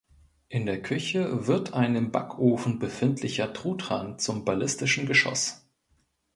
[0.49, 5.67] In der Küche wird ein im Backofen befindlicher Truthahn zum ballistischen Geschoss.